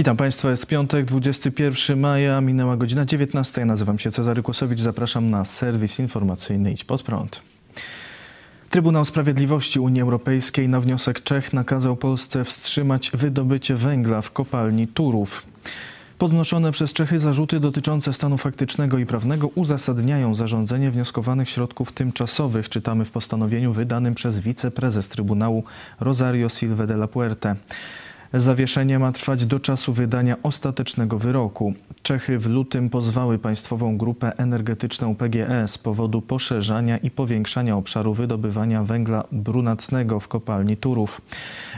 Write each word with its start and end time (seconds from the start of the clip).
Witam 0.00 0.16
Państwa, 0.16 0.50
jest 0.50 0.66
piątek, 0.66 1.04
21 1.04 2.00
maja, 2.00 2.40
minęła 2.40 2.76
godzina 2.76 3.04
19. 3.04 3.60
Ja 3.60 3.66
nazywam 3.66 3.98
się 3.98 4.10
Cezary 4.10 4.42
Kłosowicz, 4.42 4.80
zapraszam 4.80 5.30
na 5.30 5.44
serwis 5.44 5.98
informacyjny 5.98 6.72
Idź 6.72 6.84
Pod 6.84 7.02
Prąd. 7.02 7.42
Trybunał 8.70 9.04
Sprawiedliwości 9.04 9.80
Unii 9.80 10.02
Europejskiej 10.02 10.68
na 10.68 10.80
wniosek 10.80 11.22
Czech 11.22 11.52
nakazał 11.52 11.96
Polsce 11.96 12.44
wstrzymać 12.44 13.10
wydobycie 13.14 13.74
węgla 13.74 14.22
w 14.22 14.30
kopalni 14.30 14.88
Turów. 14.88 15.46
Podnoszone 16.18 16.72
przez 16.72 16.92
Czechy 16.92 17.18
zarzuty 17.18 17.60
dotyczące 17.60 18.12
stanu 18.12 18.38
faktycznego 18.38 18.98
i 18.98 19.06
prawnego 19.06 19.48
uzasadniają 19.48 20.34
zarządzenie 20.34 20.90
wnioskowanych 20.90 21.48
środków 21.48 21.92
tymczasowych, 21.92 22.68
czytamy 22.68 23.04
w 23.04 23.10
postanowieniu 23.10 23.72
wydanym 23.72 24.14
przez 24.14 24.38
wiceprezes 24.38 25.08
Trybunału 25.08 25.64
Rosario 26.00 26.48
Silva 26.48 26.86
de 26.86 26.94
la 26.94 27.08
Puerte. 27.08 27.56
Zawieszenie 28.34 28.98
ma 28.98 29.12
trwać 29.12 29.46
do 29.46 29.60
czasu 29.60 29.92
wydania 29.92 30.36
ostatecznego 30.42 31.18
wyroku. 31.18 31.74
Czechy 32.02 32.38
w 32.38 32.46
lutym 32.46 32.90
pozwały 32.90 33.38
państwową 33.38 33.98
grupę 33.98 34.32
energetyczną 34.38 35.14
PGE 35.14 35.68
z 35.68 35.78
powodu 35.78 36.22
poszerzania 36.22 36.98
i 36.98 37.10
powiększania 37.10 37.76
obszaru 37.76 38.14
wydobywania 38.14 38.84
węgla 38.84 39.24
brunatnego 39.32 40.20
w 40.20 40.28
kopalni 40.28 40.76
Turów. 40.76 41.20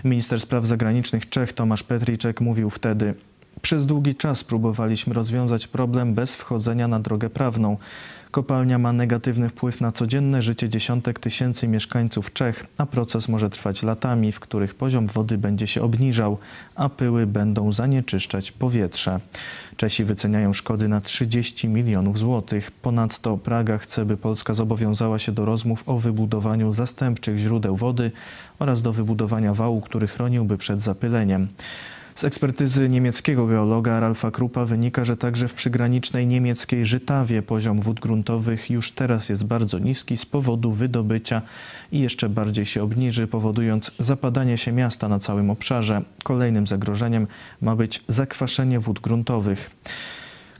Minister 0.04 0.40
spraw 0.40 0.66
zagranicznych 0.66 1.28
Czech 1.28 1.52
Tomasz 1.52 1.82
Petriczek 1.82 2.40
mówił 2.40 2.70
wtedy: 2.70 3.14
przez 3.62 3.86
długi 3.86 4.14
czas 4.14 4.44
próbowaliśmy 4.44 5.14
rozwiązać 5.14 5.66
problem 5.66 6.14
bez 6.14 6.36
wchodzenia 6.36 6.88
na 6.88 7.00
drogę 7.00 7.30
prawną. 7.30 7.76
Kopalnia 8.32 8.78
ma 8.78 8.92
negatywny 8.92 9.48
wpływ 9.48 9.80
na 9.80 9.92
codzienne 9.92 10.42
życie 10.42 10.68
dziesiątek 10.68 11.18
tysięcy 11.18 11.68
mieszkańców 11.68 12.32
Czech, 12.32 12.66
a 12.78 12.86
proces 12.86 13.28
może 13.28 13.50
trwać 13.50 13.82
latami, 13.82 14.32
w 14.32 14.40
których 14.40 14.74
poziom 14.74 15.06
wody 15.06 15.38
będzie 15.38 15.66
się 15.66 15.82
obniżał, 15.82 16.38
a 16.74 16.88
pyły 16.88 17.26
będą 17.26 17.72
zanieczyszczać 17.72 18.52
powietrze. 18.52 19.20
Czesi 19.76 20.04
wyceniają 20.04 20.52
szkody 20.52 20.88
na 20.88 21.00
30 21.00 21.68
milionów 21.68 22.18
złotych. 22.18 22.70
Ponadto 22.70 23.36
Praga 23.36 23.78
chce, 23.78 24.04
by 24.04 24.16
Polska 24.16 24.54
zobowiązała 24.54 25.18
się 25.18 25.32
do 25.32 25.44
rozmów 25.44 25.88
o 25.88 25.98
wybudowaniu 25.98 26.72
zastępczych 26.72 27.38
źródeł 27.38 27.76
wody 27.76 28.10
oraz 28.58 28.82
do 28.82 28.92
wybudowania 28.92 29.54
wału, 29.54 29.80
który 29.80 30.06
chroniłby 30.06 30.58
przed 30.58 30.80
zapyleniem. 30.80 31.48
Z 32.14 32.24
ekspertyzy 32.24 32.88
niemieckiego 32.88 33.46
geologa 33.46 34.00
Ralfa 34.00 34.30
Krupa 34.30 34.64
wynika, 34.64 35.04
że 35.04 35.16
także 35.16 35.48
w 35.48 35.54
przygranicznej 35.54 36.26
niemieckiej 36.26 36.86
Żytawie 36.86 37.42
poziom 37.42 37.80
wód 37.80 38.00
gruntowych 38.00 38.70
już 38.70 38.92
teraz 38.92 39.28
jest 39.28 39.44
bardzo 39.44 39.78
niski 39.78 40.16
z 40.16 40.26
powodu 40.26 40.72
wydobycia 40.72 41.42
i 41.92 42.00
jeszcze 42.00 42.28
bardziej 42.28 42.64
się 42.64 42.82
obniży, 42.82 43.26
powodując 43.26 43.92
zapadanie 43.98 44.58
się 44.58 44.72
miasta 44.72 45.08
na 45.08 45.18
całym 45.18 45.50
obszarze. 45.50 46.02
Kolejnym 46.22 46.66
zagrożeniem 46.66 47.26
ma 47.60 47.76
być 47.76 48.04
zakwaszenie 48.08 48.80
wód 48.80 49.00
gruntowych. 49.00 49.70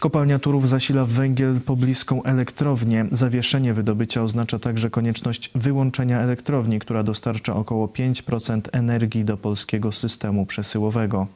Kopalnia 0.02 0.38
Turów 0.38 0.68
zasila 0.68 1.04
węgiel 1.04 1.60
pobliską 1.60 2.22
elektrownię. 2.22 3.06
Zawieszenie 3.12 3.74
wydobycia 3.74 4.22
oznacza 4.22 4.58
także 4.58 4.90
konieczność 4.90 5.50
wyłączenia 5.54 6.20
elektrowni, 6.20 6.78
która 6.78 7.02
dostarcza 7.02 7.56
około 7.56 7.86
5% 7.86 8.60
energii 8.72 9.24
do 9.24 9.36
polskiego 9.36 9.92
systemu 9.92 10.46
przesyłowego. 10.46 11.26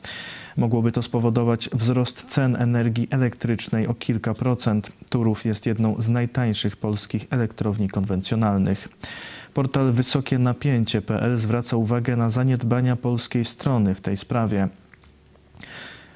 Mogłoby 0.57 0.93
to 0.93 1.03
spowodować 1.03 1.71
wzrost 1.73 2.25
cen 2.25 2.57
energii 2.57 3.09
elektrycznej 3.11 3.87
o 3.87 3.95
kilka 3.95 4.35
procent. 4.35 4.93
Turów 5.11 5.45
jest 5.45 5.67
jedną 5.67 6.01
z 6.03 6.09
najtańszych 6.09 6.77
polskich 6.77 7.27
elektrowni 7.31 7.89
konwencjonalnych. 7.89 8.89
Portal 9.55 9.93
Wysokie 9.93 10.39
Napięcie.pl 10.39 11.37
zwraca 11.37 11.77
uwagę 11.77 12.17
na 12.17 12.31
zaniedbania 12.31 12.97
polskiej 12.97 13.45
strony 13.45 13.95
w 13.95 14.01
tej 14.01 14.17
sprawie. 14.17 14.69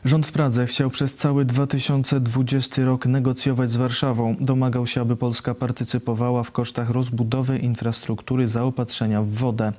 Rząd 0.04 0.26
w 0.26 0.32
Pradze 0.32 0.66
chciał 0.66 0.90
przez 0.90 1.14
cały 1.14 1.44
2020 1.44 2.84
rok 2.84 3.06
negocjować 3.06 3.70
z 3.70 3.76
Warszawą. 3.76 4.36
Domagał 4.40 4.86
się, 4.86 5.00
aby 5.00 5.16
Polska 5.16 5.54
partycypowała 5.54 6.42
w 6.42 6.50
kosztach 6.50 6.90
rozbudowy 6.90 7.58
infrastruktury 7.58 8.48
zaopatrzenia 8.48 9.22
w 9.22 9.28
wodę. 9.28 9.72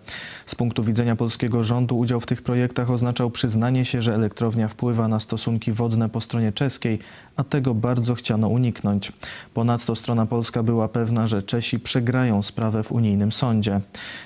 Z 0.45 0.55
punktu 0.55 0.83
widzenia 0.83 1.15
polskiego 1.15 1.63
rządu 1.63 1.97
udział 1.97 2.19
w 2.19 2.25
tych 2.25 2.41
projektach 2.41 2.91
oznaczał 2.91 3.31
przyznanie 3.31 3.85
się, 3.85 4.01
że 4.01 4.15
elektrownia 4.15 4.67
wpływa 4.67 5.07
na 5.07 5.19
stosunki 5.19 5.71
wodne 5.71 6.09
po 6.09 6.21
stronie 6.21 6.51
czeskiej, 6.51 6.99
a 7.35 7.43
tego 7.43 7.73
bardzo 7.73 8.15
chciano 8.15 8.47
uniknąć. 8.47 9.11
Ponadto 9.53 9.95
strona 9.95 10.25
polska 10.25 10.63
była 10.63 10.87
pewna, 10.87 11.27
że 11.27 11.43
Czesi 11.43 11.79
przegrają 11.79 12.41
sprawę 12.41 12.83
w 12.83 12.91
unijnym 12.91 13.31
sądzie. 13.31 13.81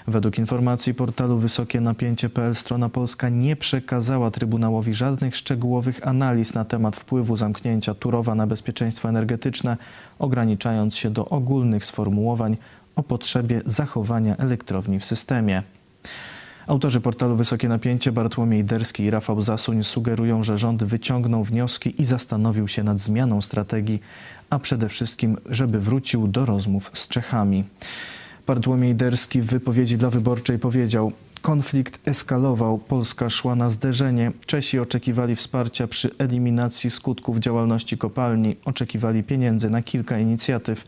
Według 0.07 0.37
informacji 0.37 0.93
portalu 0.93 1.37
Wysokie 1.37 1.81
Napięcie.pl 1.81 2.55
strona 2.55 2.89
polska 2.89 3.29
nie 3.29 3.55
przekazała 3.55 4.31
Trybunałowi 4.31 4.93
żadnych 4.93 5.35
szczegółowych 5.35 5.84
szczegółowych 5.85 6.07
analiz 6.07 6.53
na 6.53 6.65
temat 6.65 6.95
wpływu 6.95 7.37
zamknięcia 7.37 7.93
Turowa 7.93 8.35
na 8.35 8.47
bezpieczeństwo 8.47 9.09
energetyczne, 9.09 9.77
ograniczając 10.19 10.95
się 10.95 11.09
do 11.09 11.25
ogólnych 11.25 11.85
sformułowań 11.85 12.57
o 12.95 13.03
potrzebie 13.03 13.61
zachowania 13.65 14.37
elektrowni 14.37 14.99
w 14.99 15.05
systemie. 15.05 15.63
Autorzy 16.67 17.01
portalu 17.01 17.35
Wysokie 17.35 17.69
Napięcie 17.69 18.11
Bartłomiej 18.11 18.63
Derski 18.63 19.03
i 19.03 19.09
Rafał 19.09 19.41
Zasuń 19.41 19.83
sugerują, 19.83 20.43
że 20.43 20.57
rząd 20.57 20.83
wyciągnął 20.83 21.43
wnioski 21.43 22.01
i 22.01 22.05
zastanowił 22.05 22.67
się 22.67 22.83
nad 22.83 22.99
zmianą 22.99 23.41
strategii, 23.41 24.01
a 24.49 24.59
przede 24.59 24.89
wszystkim, 24.89 25.37
żeby 25.49 25.79
wrócił 25.79 26.27
do 26.27 26.45
rozmów 26.45 26.91
z 26.93 27.07
Czechami. 27.07 27.63
Bartłomiej 28.47 28.95
Derski 28.95 29.41
w 29.41 29.45
wypowiedzi 29.45 29.97
dla 29.97 30.09
Wyborczej 30.09 30.59
powiedział 30.59 31.11
Konflikt 31.45 32.07
eskalował, 32.07 32.77
Polska 32.77 33.29
szła 33.29 33.55
na 33.55 33.69
zderzenie. 33.69 34.31
Czesi 34.45 34.79
oczekiwali 34.79 35.35
wsparcia 35.35 35.87
przy 35.87 36.09
eliminacji 36.17 36.91
skutków 36.91 37.39
działalności 37.39 37.97
kopalni, 37.97 38.55
oczekiwali 38.65 39.23
pieniędzy 39.23 39.69
na 39.69 39.81
kilka 39.81 40.19
inicjatyw. 40.19 40.85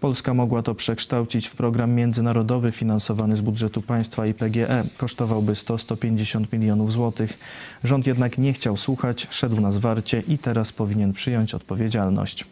Polska 0.00 0.34
mogła 0.34 0.62
to 0.62 0.74
przekształcić 0.74 1.48
w 1.48 1.56
program 1.56 1.92
międzynarodowy 1.92 2.72
finansowany 2.72 3.36
z 3.36 3.40
budżetu 3.40 3.82
państwa 3.82 4.26
i 4.26 4.34
PGE. 4.34 4.84
Kosztowałby 4.96 5.52
100-150 5.52 6.44
milionów 6.52 6.92
złotych. 6.92 7.38
Rząd 7.84 8.06
jednak 8.06 8.38
nie 8.38 8.52
chciał 8.52 8.76
słuchać, 8.76 9.26
szedł 9.30 9.60
na 9.60 9.72
zwarcie 9.72 10.22
i 10.28 10.38
teraz 10.38 10.72
powinien 10.72 11.12
przyjąć 11.12 11.54
odpowiedzialność. 11.54 12.46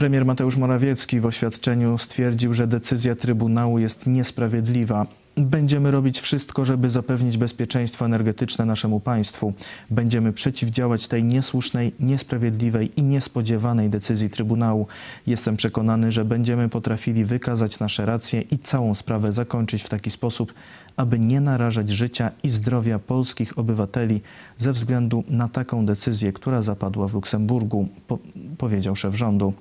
Premier 0.00 0.24
Mateusz 0.24 0.56
Morawiecki 0.56 1.20
w 1.20 1.26
oświadczeniu 1.26 1.98
stwierdził, 1.98 2.54
że 2.54 2.66
decyzja 2.66 3.16
Trybunału 3.16 3.78
jest 3.78 4.06
niesprawiedliwa. 4.06 5.06
Będziemy 5.36 5.90
robić 5.90 6.20
wszystko, 6.20 6.64
żeby 6.64 6.88
zapewnić 6.88 7.36
bezpieczeństwo 7.36 8.04
energetyczne 8.04 8.64
naszemu 8.64 9.00
państwu. 9.00 9.52
Będziemy 9.90 10.32
przeciwdziałać 10.32 11.08
tej 11.08 11.24
niesłusznej, 11.24 11.92
niesprawiedliwej 12.00 13.00
i 13.00 13.02
niespodziewanej 13.02 13.90
decyzji 13.90 14.30
Trybunału. 14.30 14.86
Jestem 15.26 15.56
przekonany, 15.56 16.12
że 16.12 16.24
będziemy 16.24 16.68
potrafili 16.68 17.24
wykazać 17.24 17.78
nasze 17.78 18.06
racje 18.06 18.40
i 18.40 18.58
całą 18.58 18.94
sprawę 18.94 19.32
zakończyć 19.32 19.82
w 19.82 19.88
taki 19.88 20.10
sposób, 20.10 20.54
aby 20.96 21.18
nie 21.18 21.40
narażać 21.40 21.90
życia 21.90 22.30
i 22.42 22.48
zdrowia 22.48 22.98
polskich 22.98 23.58
obywateli 23.58 24.20
ze 24.58 24.72
względu 24.72 25.24
na 25.28 25.48
taką 25.48 25.86
decyzję, 25.86 26.32
która 26.32 26.62
zapadła 26.62 27.08
w 27.08 27.14
Luksemburgu, 27.14 27.88
po 28.06 28.18
powiedział 28.58 28.96
szef 28.96 29.14
rządu. 29.14 29.52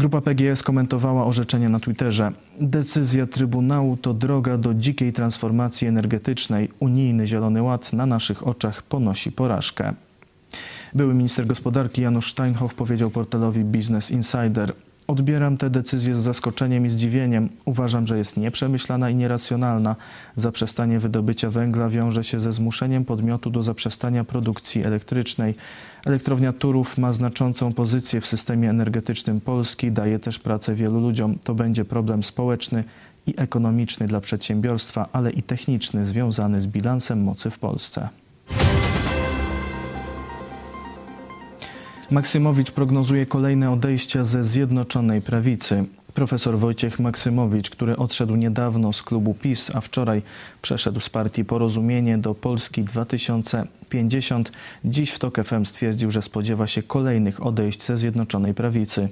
Grupa 0.00 0.20
PGS 0.20 0.58
skomentowała 0.58 1.26
orzeczenie 1.26 1.68
na 1.68 1.80
Twitterze. 1.80 2.32
Decyzja 2.60 3.26
Trybunału 3.26 3.96
to 3.96 4.14
droga 4.14 4.58
do 4.58 4.74
dzikiej 4.74 5.12
transformacji 5.12 5.88
energetycznej. 5.88 6.68
Unijny 6.78 7.26
Zielony 7.26 7.62
Ład 7.62 7.92
na 7.92 8.06
naszych 8.06 8.46
oczach 8.46 8.82
ponosi 8.82 9.32
porażkę. 9.32 9.94
Były 10.94 11.14
minister 11.14 11.46
gospodarki 11.46 12.02
Janusz 12.02 12.30
Steinhoff 12.30 12.74
powiedział 12.74 13.10
portalowi 13.10 13.64
Business 13.64 14.10
Insider. 14.10 14.72
Odbieram 15.10 15.56
tę 15.56 15.70
decyzję 15.70 16.14
z 16.14 16.18
zaskoczeniem 16.18 16.86
i 16.86 16.88
zdziwieniem. 16.88 17.48
Uważam, 17.64 18.06
że 18.06 18.18
jest 18.18 18.36
nieprzemyślana 18.36 19.10
i 19.10 19.14
nieracjonalna. 19.14 19.96
Zaprzestanie 20.36 21.00
wydobycia 21.00 21.50
węgla 21.50 21.88
wiąże 21.88 22.24
się 22.24 22.40
ze 22.40 22.52
zmuszeniem 22.52 23.04
podmiotu 23.04 23.50
do 23.50 23.62
zaprzestania 23.62 24.24
produkcji 24.24 24.86
elektrycznej. 24.86 25.54
Elektrownia 26.04 26.52
Turów 26.52 26.98
ma 26.98 27.12
znaczącą 27.12 27.72
pozycję 27.72 28.20
w 28.20 28.26
systemie 28.26 28.70
energetycznym 28.70 29.40
Polski, 29.40 29.92
daje 29.92 30.18
też 30.18 30.38
pracę 30.38 30.74
wielu 30.74 31.00
ludziom. 31.00 31.38
To 31.44 31.54
będzie 31.54 31.84
problem 31.84 32.22
społeczny 32.22 32.84
i 33.26 33.34
ekonomiczny 33.36 34.06
dla 34.06 34.20
przedsiębiorstwa, 34.20 35.08
ale 35.12 35.30
i 35.30 35.42
techniczny 35.42 36.06
związany 36.06 36.60
z 36.60 36.66
bilansem 36.66 37.22
mocy 37.22 37.50
w 37.50 37.58
Polsce. 37.58 38.08
Maksymowicz 42.10 42.70
prognozuje 42.70 43.26
kolejne 43.26 43.70
odejścia 43.70 44.24
ze 44.24 44.44
Zjednoczonej 44.44 45.22
Prawicy. 45.22 45.84
Profesor 46.14 46.58
Wojciech 46.58 46.98
Maksymowicz, 46.98 47.70
który 47.70 47.96
odszedł 47.96 48.36
niedawno 48.36 48.92
z 48.92 49.02
klubu 49.02 49.34
PiS, 49.34 49.70
a 49.74 49.80
wczoraj 49.80 50.22
przeszedł 50.62 51.00
z 51.00 51.10
partii 51.10 51.44
Porozumienie 51.44 52.18
do 52.18 52.34
Polski 52.34 52.84
2050, 52.84 54.52
dziś 54.84 55.10
w 55.10 55.18
TOK 55.18 55.44
FM 55.44 55.64
stwierdził, 55.64 56.10
że 56.10 56.22
spodziewa 56.22 56.66
się 56.66 56.82
kolejnych 56.82 57.46
odejść 57.46 57.82
ze 57.82 57.96
Zjednoczonej 57.96 58.54
Prawicy. 58.54 59.08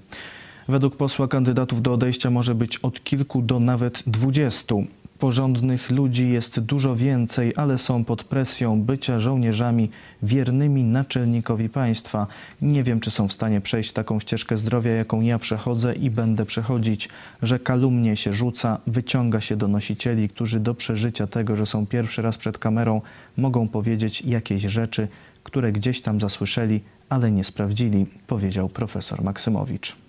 Według 0.68 0.96
posła 0.96 1.28
kandydatów 1.28 1.82
do 1.82 1.92
odejścia 1.92 2.30
może 2.30 2.54
być 2.54 2.78
od 2.78 3.04
kilku 3.04 3.42
do 3.42 3.60
nawet 3.60 4.02
dwudziestu. 4.06 4.86
Porządnych 5.18 5.90
ludzi 5.90 6.30
jest 6.30 6.60
dużo 6.60 6.96
więcej, 6.96 7.52
ale 7.56 7.78
są 7.78 8.04
pod 8.04 8.24
presją 8.24 8.82
bycia 8.82 9.18
żołnierzami 9.18 9.90
wiernymi 10.22 10.84
naczelnikowi 10.84 11.68
państwa. 11.68 12.26
Nie 12.62 12.82
wiem, 12.82 13.00
czy 13.00 13.10
są 13.10 13.28
w 13.28 13.32
stanie 13.32 13.60
przejść 13.60 13.92
taką 13.92 14.20
ścieżkę 14.20 14.56
zdrowia, 14.56 14.90
jaką 14.90 15.20
ja 15.20 15.38
przechodzę 15.38 15.94
i 15.94 16.10
będę 16.10 16.46
przechodzić, 16.46 17.08
że 17.42 17.58
kalumnie 17.58 18.16
się 18.16 18.32
rzuca, 18.32 18.78
wyciąga 18.86 19.40
się 19.40 19.56
do 19.56 19.68
nosicieli, 19.68 20.28
którzy 20.28 20.60
do 20.60 20.74
przeżycia 20.74 21.26
tego, 21.26 21.56
że 21.56 21.66
są 21.66 21.86
pierwszy 21.86 22.22
raz 22.22 22.36
przed 22.36 22.58
kamerą, 22.58 23.00
mogą 23.36 23.68
powiedzieć 23.68 24.22
jakieś 24.22 24.62
rzeczy, 24.62 25.08
które 25.42 25.72
gdzieś 25.72 26.00
tam 26.00 26.20
zasłyszeli, 26.20 26.80
ale 27.08 27.30
nie 27.30 27.44
sprawdzili, 27.44 28.06
powiedział 28.26 28.68
profesor 28.68 29.22
Maksymowicz. 29.22 30.07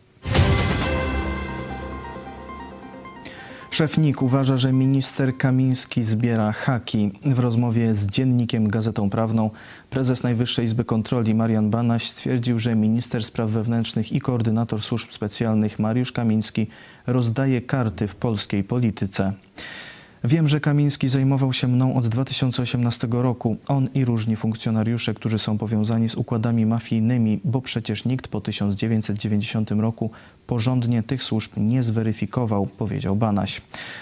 Szef 3.80 3.98
NIK 3.98 4.22
uważa, 4.22 4.58
że 4.58 4.74
minister 4.74 5.38
Kamiński 5.38 6.04
zbiera 6.04 6.52
haki. 6.52 7.12
W 7.26 7.40
rozmowie 7.40 7.96
z 7.96 8.08
dziennikiem 8.08 8.68
Gazetą 8.68 9.10
Prawną 9.10 9.50
prezes 9.90 10.24
Najwyższej 10.24 10.66
Izby 10.66 10.86
Kontroli 10.86 11.36
Marian 11.36 11.70
Banaś 11.70 12.10
stwierdził, 12.10 12.60
że 12.60 12.76
minister 12.76 13.24
spraw 13.24 13.50
wewnętrznych 13.50 14.12
i 14.12 14.22
koordynator 14.22 14.82
służb 14.82 15.12
specjalnych 15.12 15.80
Mariusz 15.80 16.12
Kamiński 16.12 16.68
rozdaje 17.08 17.62
karty 17.62 18.08
w 18.08 18.16
polskiej 18.16 18.64
polityce. 18.64 19.34
Wiem, 20.24 20.48
że 20.48 20.60
Kamiński 20.60 21.10
zajmował 21.10 21.54
się 21.54 21.68
mną 21.68 21.96
od 21.96 22.08
2018 22.08 23.08
roku. 23.12 23.58
On 23.68 23.90
i 23.94 24.06
różni 24.06 24.36
funkcjonariusze, 24.36 25.14
którzy 25.14 25.40
są 25.40 25.58
powiązani 25.58 26.10
z 26.10 26.16
układami 26.16 26.66
mafijnymi, 26.66 27.40
bo 27.44 27.62
przecież 27.62 28.06
nikt 28.06 28.28
po 28.28 28.42
1990 28.42 29.72
roku 29.72 30.12
porządnie 30.48 31.04
tych 31.04 31.24
służb 31.24 31.52
nie 31.58 31.84
zweryfikował, 31.84 32.66
powiedział 32.66 33.16
Banaś. 33.16 33.62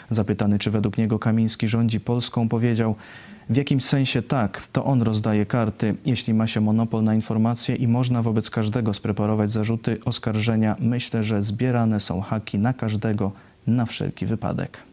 Zapytany, 0.09 0.59
czy 0.59 0.71
według 0.71 0.97
niego 0.97 1.19
Kamiński 1.19 1.67
rządzi 1.67 1.99
Polską, 1.99 2.49
powiedział 2.49 2.95
w 3.49 3.55
jakimś 3.55 3.85
sensie 3.85 4.21
tak, 4.21 4.67
to 4.71 4.85
on 4.85 5.01
rozdaje 5.01 5.45
karty. 5.45 5.95
Jeśli 6.05 6.33
ma 6.33 6.47
się 6.47 6.61
monopol 6.61 7.03
na 7.03 7.15
informacje 7.15 7.75
i 7.75 7.87
można 7.87 8.21
wobec 8.21 8.49
każdego 8.49 8.93
spreparować 8.93 9.51
zarzuty, 9.51 9.97
oskarżenia, 10.05 10.75
myślę, 10.79 11.23
że 11.23 11.43
zbierane 11.43 11.99
są 11.99 12.21
haki 12.21 12.59
na 12.59 12.73
każdego, 12.73 13.31
na 13.67 13.85
wszelki 13.85 14.25
wypadek. 14.25 14.86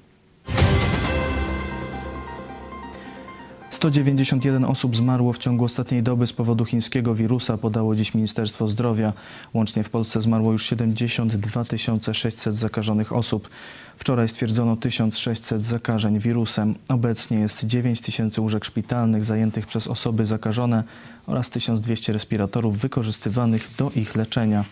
191 3.74 4.64
osób 4.64 4.96
zmarło 4.96 5.32
w 5.32 5.38
ciągu 5.38 5.64
ostatniej 5.64 6.02
doby 6.02 6.26
z 6.26 6.32
powodu 6.32 6.64
chińskiego 6.64 7.14
wirusa, 7.14 7.58
podało 7.58 7.96
dziś 7.96 8.14
Ministerstwo 8.14 8.68
Zdrowia. 8.68 9.12
Łącznie 9.54 9.84
w 9.84 9.90
Polsce 9.90 10.20
zmarło 10.20 10.52
już 10.52 10.66
72 10.66 11.64
600 12.12 12.56
zakażonych 12.56 13.12
osób. 13.12 13.48
Wczoraj 13.96 14.28
stwierdzono 14.28 14.76
1600 14.76 15.64
zakażeń 15.64 16.18
wirusem. 16.18 16.74
Obecnie 16.88 17.38
jest 17.38 17.64
9 17.64 18.00
tysięcy 18.00 18.40
łóżek 18.40 18.64
szpitalnych 18.64 19.24
zajętych 19.24 19.66
przez 19.66 19.88
osoby 19.88 20.26
zakażone 20.26 20.84
oraz 21.26 21.50
1200 21.50 22.12
respiratorów 22.12 22.78
wykorzystywanych 22.78 23.70
do 23.78 23.90
ich 23.96 24.16
leczenia. 24.16 24.64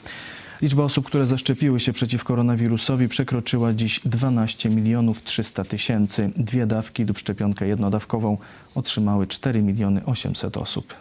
Liczba 0.63 0.83
osób, 0.83 1.07
które 1.07 1.25
zaszczepiły 1.25 1.81
się 1.81 1.93
przeciw 1.93 2.25
koronawirusowi 2.25 3.09
przekroczyła 3.09 3.73
dziś 3.73 4.01
12 4.05 4.71
milionów 4.71 5.23
300 5.23 5.65
tysięcy. 5.65 6.31
Dwie 6.37 6.67
dawki 6.67 7.05
lub 7.05 7.19
szczepionkę 7.19 7.67
jednodawkową 7.67 8.39
otrzymały 8.75 9.27
4 9.27 9.63
miliony 9.63 10.05
800 10.05 10.57
osób. 10.57 10.95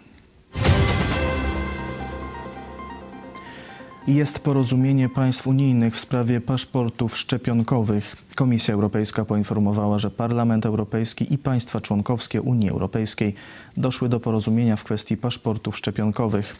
Jest 4.07 4.39
porozumienie 4.39 5.09
państw 5.09 5.47
unijnych 5.47 5.95
w 5.95 5.99
sprawie 5.99 6.41
paszportów 6.41 7.17
szczepionkowych. 7.17 8.15
Komisja 8.35 8.73
Europejska 8.73 9.25
poinformowała, 9.25 9.99
że 9.99 10.11
Parlament 10.11 10.65
Europejski 10.65 11.33
i 11.33 11.37
państwa 11.37 11.81
członkowskie 11.81 12.41
Unii 12.41 12.69
Europejskiej 12.69 13.33
doszły 13.77 14.09
do 14.09 14.19
porozumienia 14.19 14.75
w 14.75 14.83
kwestii 14.83 15.17
paszportów 15.17 15.77
szczepionkowych. 15.77 16.55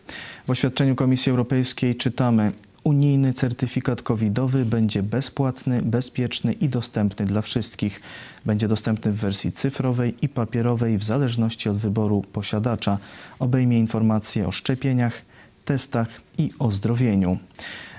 W 0.48 0.50
oświadczeniu 0.50 0.96
Komisji 0.96 1.30
Europejskiej 1.30 1.96
czytamy: 1.96 2.52
Unijny 2.84 3.34
certyfikat 3.34 4.02
covidowy 4.02 4.66
będzie 4.66 5.04
bezpłatny, 5.04 5.82
bezpieczny 5.82 6.54
i 6.54 6.70
dostępny 6.70 7.26
dla 7.26 7.42
wszystkich. 7.42 8.02
Będzie 8.46 8.68
dostępny 8.68 9.12
w 9.12 9.16
wersji 9.16 9.52
cyfrowej 9.52 10.16
i 10.22 10.30
papierowej 10.30 10.98
w 10.98 11.04
zależności 11.04 11.70
od 11.70 11.78
wyboru 11.78 12.24
posiadacza. 12.34 12.98
Obejmie 13.40 13.80
informacje 13.80 14.48
o 14.48 14.52
szczepieniach, 14.52 15.22
testach 15.66 16.22
i 16.38 16.52
ozdrowieniu. 16.60 17.38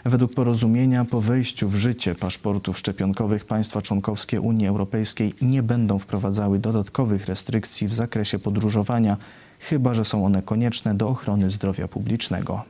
Według 0.05 0.34
porozumienia 0.34 1.05
po 1.05 1.20
wejściu 1.20 1.69
w 1.69 1.75
życie 1.75 2.14
paszportów 2.14 2.79
szczepionkowych 2.79 3.44
państwa 3.44 3.82
członkowskie 3.82 4.40
Unii 4.40 4.67
Europejskiej 4.67 5.34
nie 5.43 5.62
będą 5.62 5.99
wprowadzały 5.99 6.58
dodatkowych 6.58 7.26
restrykcji 7.26 7.88
w 7.88 7.94
zakresie 7.94 8.38
podróżowania, 8.38 9.17
chyba 9.58 9.94
że 9.94 10.05
są 10.05 10.26
one 10.26 10.43
konieczne 10.43 10.94
do 10.94 11.08
ochrony 11.08 11.50
zdrowia 11.50 11.88
publicznego. 11.88 12.64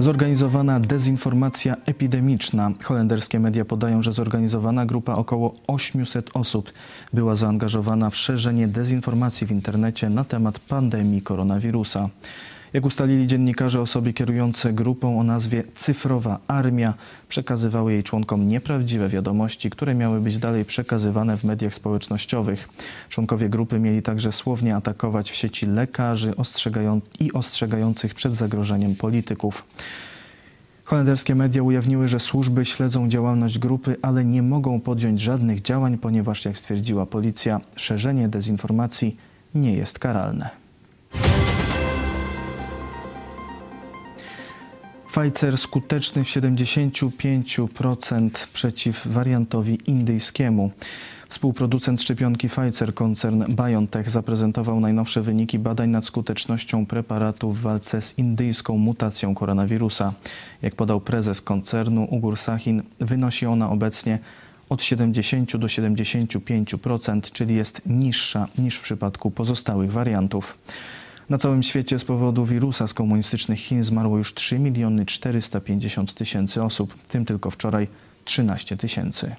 Zorganizowana 0.00 0.80
dezinformacja 0.80 1.76
epidemiczna. 1.86 2.70
Holenderskie 2.82 3.40
media 3.40 3.64
podają, 3.64 4.02
że 4.02 4.12
zorganizowana 4.12 4.86
grupa 4.86 5.14
około 5.14 5.54
800 5.66 6.30
osób 6.34 6.72
była 7.12 7.34
zaangażowana 7.36 8.10
w 8.10 8.16
szerzenie 8.16 8.68
dezinformacji 8.68 9.46
w 9.46 9.50
internecie 9.50 10.08
na 10.08 10.24
temat 10.24 10.58
pandemii 10.58 11.22
koronawirusa. 11.22 12.08
Jak 12.72 12.86
ustalili 12.86 13.26
dziennikarze, 13.26 13.80
osoby 13.80 14.12
kierujące 14.12 14.72
grupą 14.72 15.20
o 15.20 15.22
nazwie 15.22 15.62
Cyfrowa 15.74 16.38
Armia 16.48 16.94
przekazywały 17.28 17.92
jej 17.92 18.02
członkom 18.02 18.46
nieprawdziwe 18.46 19.08
wiadomości, 19.08 19.70
które 19.70 19.94
miały 19.94 20.20
być 20.20 20.38
dalej 20.38 20.64
przekazywane 20.64 21.36
w 21.36 21.44
mediach 21.44 21.74
społecznościowych. 21.74 22.68
Członkowie 23.08 23.48
grupy 23.48 23.78
mieli 23.78 24.02
także 24.02 24.32
słownie 24.32 24.76
atakować 24.76 25.30
w 25.30 25.34
sieci 25.34 25.66
lekarzy 25.66 26.34
i 27.20 27.32
ostrzegających 27.32 28.14
przed 28.14 28.34
zagrożeniem 28.34 28.96
polityków. 28.96 29.64
Holenderskie 30.84 31.34
media 31.34 31.62
ujawniły, 31.62 32.08
że 32.08 32.20
służby 32.20 32.64
śledzą 32.64 33.08
działalność 33.08 33.58
grupy, 33.58 33.96
ale 34.02 34.24
nie 34.24 34.42
mogą 34.42 34.80
podjąć 34.80 35.20
żadnych 35.20 35.62
działań, 35.62 35.98
ponieważ, 35.98 36.44
jak 36.44 36.58
stwierdziła 36.58 37.06
policja, 37.06 37.60
szerzenie 37.76 38.28
dezinformacji 38.28 39.16
nie 39.54 39.74
jest 39.74 39.98
karalne. 39.98 40.69
Pfizer 45.10 45.58
skuteczny 45.58 46.24
w 46.24 46.28
75% 46.28 48.30
przeciw 48.52 49.06
wariantowi 49.06 49.78
indyjskiemu. 49.86 50.70
Współproducent 51.28 52.02
szczepionki 52.02 52.48
Pfizer, 52.48 52.94
koncern 52.94 53.54
BioNTech, 53.54 54.10
zaprezentował 54.10 54.80
najnowsze 54.80 55.22
wyniki 55.22 55.58
badań 55.58 55.90
nad 55.90 56.04
skutecznością 56.04 56.86
preparatu 56.86 57.52
w 57.52 57.60
walce 57.60 58.02
z 58.02 58.18
indyjską 58.18 58.78
mutacją 58.78 59.34
koronawirusa. 59.34 60.12
Jak 60.62 60.74
podał 60.74 61.00
prezes 61.00 61.42
koncernu 61.42 62.06
Ugur 62.10 62.36
Sahin, 62.36 62.82
wynosi 63.00 63.46
ona 63.46 63.70
obecnie 63.70 64.18
od 64.68 64.82
70 64.82 65.56
do 65.56 65.66
75%, 65.66 67.20
czyli 67.32 67.54
jest 67.54 67.82
niższa 67.86 68.48
niż 68.58 68.76
w 68.76 68.82
przypadku 68.82 69.30
pozostałych 69.30 69.92
wariantów. 69.92 70.58
Na 71.30 71.38
całym 71.38 71.62
świecie 71.62 71.98
z 71.98 72.04
powodu 72.04 72.44
wirusa 72.44 72.86
z 72.86 72.94
komunistycznych 72.94 73.58
Chin 73.58 73.84
zmarło 73.84 74.18
już 74.18 74.34
3 74.34 74.58
miliony 74.58 75.06
450 75.06 76.14
tysięcy 76.14 76.62
osób, 76.62 76.94
tym 77.08 77.24
tylko 77.24 77.50
wczoraj 77.50 77.88
13 78.24 78.76
tysięcy. 78.76 79.36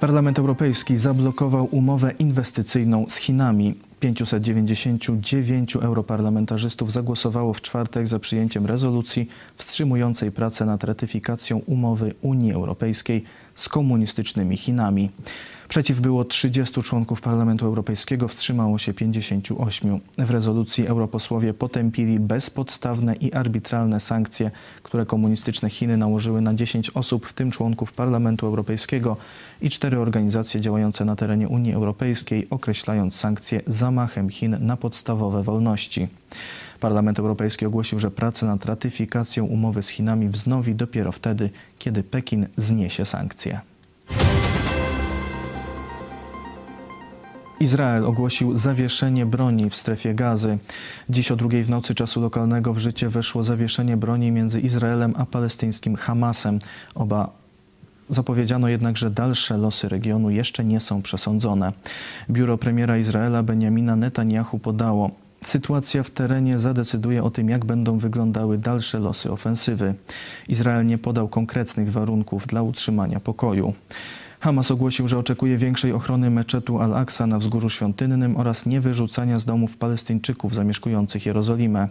Parlament 0.00 0.38
Europejski 0.38 0.96
zablokował 0.96 1.68
umowę 1.70 2.12
inwestycyjną 2.18 3.06
z 3.08 3.16
Chinami. 3.16 3.74
599 4.00 5.76
europarlamentarzystów 5.76 6.92
zagłosowało 6.92 7.54
w 7.54 7.60
czwartek 7.60 8.06
za 8.06 8.18
przyjęciem 8.18 8.66
rezolucji 8.66 9.28
wstrzymującej 9.56 10.32
pracę 10.32 10.66
nad 10.66 10.84
ratyfikacją 10.84 11.58
umowy 11.58 12.14
Unii 12.22 12.52
Europejskiej 12.52 13.24
z 13.54 13.68
komunistycznymi 13.68 14.56
Chinami. 14.56 15.10
Przeciw 15.70 16.00
było 16.00 16.24
30 16.24 16.82
członków 16.82 17.20
Parlamentu 17.20 17.66
Europejskiego, 17.66 18.28
wstrzymało 18.28 18.78
się 18.78 18.94
58. 18.94 20.00
W 20.18 20.30
rezolucji 20.30 20.86
europosłowie 20.86 21.54
potępili 21.54 22.20
bezpodstawne 22.20 23.14
i 23.14 23.32
arbitralne 23.32 24.00
sankcje, 24.00 24.50
które 24.82 25.06
komunistyczne 25.06 25.70
Chiny 25.70 25.96
nałożyły 25.96 26.40
na 26.40 26.54
10 26.54 26.90
osób, 26.90 27.26
w 27.26 27.32
tym 27.32 27.50
członków 27.50 27.92
Parlamentu 27.92 28.46
Europejskiego 28.46 29.16
i 29.60 29.70
cztery 29.70 29.98
organizacje 29.98 30.60
działające 30.60 31.04
na 31.04 31.16
terenie 31.16 31.48
Unii 31.48 31.72
Europejskiej, 31.74 32.46
określając 32.50 33.16
sankcje 33.16 33.60
zamachem 33.66 34.30
Chin 34.30 34.56
na 34.60 34.76
podstawowe 34.76 35.42
wolności. 35.42 36.08
Parlament 36.80 37.18
Europejski 37.18 37.66
ogłosił, 37.66 37.98
że 37.98 38.10
prace 38.10 38.46
nad 38.46 38.64
ratyfikacją 38.64 39.44
umowy 39.44 39.82
z 39.82 39.88
Chinami 39.88 40.28
wznowi 40.28 40.74
dopiero 40.74 41.12
wtedy, 41.12 41.50
kiedy 41.78 42.02
Pekin 42.02 42.46
zniesie 42.56 43.04
sankcje. 43.04 43.69
Izrael 47.60 48.06
ogłosił 48.06 48.56
zawieszenie 48.56 49.26
broni 49.26 49.70
w 49.70 49.76
strefie 49.76 50.14
gazy. 50.14 50.58
Dziś 51.10 51.30
o 51.30 51.36
drugiej 51.36 51.64
w 51.64 51.70
nocy 51.70 51.94
czasu 51.94 52.20
lokalnego 52.20 52.74
w 52.74 52.78
życie 52.78 53.08
weszło 53.08 53.44
zawieszenie 53.44 53.96
broni 53.96 54.32
między 54.32 54.60
Izraelem 54.60 55.14
a 55.16 55.26
palestyńskim 55.26 55.96
Hamasem. 55.96 56.58
Oba 56.94 57.40
Zapowiedziano 58.08 58.68
jednak, 58.68 58.96
że 58.96 59.10
dalsze 59.10 59.56
losy 59.56 59.88
regionu 59.88 60.30
jeszcze 60.30 60.64
nie 60.64 60.80
są 60.80 61.02
przesądzone. 61.02 61.72
Biuro 62.30 62.58
premiera 62.58 62.98
Izraela 62.98 63.42
Benjamina 63.42 63.96
Netanyahu 63.96 64.58
podało, 64.58 65.10
Sytuacja 65.44 66.02
w 66.02 66.10
terenie 66.10 66.58
zadecyduje 66.58 67.22
o 67.22 67.30
tym, 67.30 67.48
jak 67.48 67.64
będą 67.64 67.98
wyglądały 67.98 68.58
dalsze 68.58 68.98
losy 68.98 69.32
ofensywy. 69.32 69.94
Izrael 70.48 70.86
nie 70.86 70.98
podał 70.98 71.28
konkretnych 71.28 71.92
warunków 71.92 72.46
dla 72.46 72.62
utrzymania 72.62 73.20
pokoju. 73.20 73.74
Hamas 74.40 74.70
ogłosił, 74.70 75.08
że 75.08 75.18
oczekuje 75.18 75.58
większej 75.58 75.92
ochrony 75.92 76.30
meczetu 76.30 76.78
Al-Aqsa 76.78 77.26
na 77.26 77.38
wzgórzu 77.38 77.70
świątynnym 77.70 78.36
oraz 78.36 78.66
niewyrzucania 78.66 79.38
z 79.38 79.44
domów 79.44 79.76
Palestyńczyków 79.76 80.54
zamieszkujących 80.54 81.26
Jerozolimę. 81.26 81.88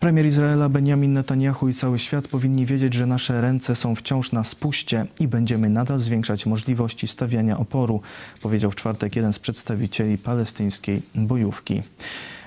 Premier 0.00 0.26
Izraela 0.26 0.68
Benjamin 0.68 1.12
Netanyahu 1.12 1.68
i 1.68 1.74
cały 1.74 1.98
świat 1.98 2.28
powinni 2.28 2.66
wiedzieć, 2.66 2.94
że 2.94 3.06
nasze 3.06 3.40
ręce 3.40 3.76
są 3.76 3.94
wciąż 3.94 4.32
na 4.32 4.44
spuście 4.44 5.06
i 5.20 5.28
będziemy 5.28 5.68
nadal 5.70 5.98
zwiększać 5.98 6.46
możliwości 6.46 7.08
stawiania 7.08 7.58
oporu, 7.58 8.00
powiedział 8.42 8.70
w 8.70 8.76
czwartek 8.76 9.16
jeden 9.16 9.32
z 9.32 9.38
przedstawicieli 9.38 10.18
palestyńskiej 10.18 11.02
bojówki. 11.14 11.82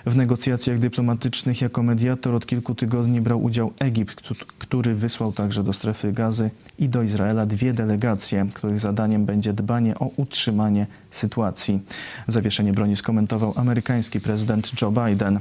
W 0.08 0.16
negocjacjach 0.16 0.80
dyplomatycznych 0.80 1.62
jako 1.62 1.84
mediator 1.84 2.36
od 2.36 2.46
kilku 2.46 2.76
tygodni 2.76 3.22
brał 3.22 3.44
udział 3.44 3.74
Egipt, 3.80 4.22
który 4.58 4.96
wysłał 4.96 5.32
także 5.32 5.64
do 5.64 5.74
strefy 5.74 6.12
gazy 6.14 6.50
i 6.80 6.90
do 6.90 7.04
Izraela 7.04 7.46
dwie 7.46 7.74
delegacje, 7.74 8.48
których 8.54 8.80
zadaniem 8.80 9.26
będzie 9.26 9.54
dbanie 9.54 10.00
o 10.00 10.12
utrzymanie 10.18 10.88
sytuacji. 11.12 11.80
Zawieszenie 12.28 12.74
broni 12.74 12.96
skomentował 12.96 13.54
amerykański 13.56 14.22
prezydent 14.22 14.82
Joe 14.82 14.92
Biden. 14.92 15.40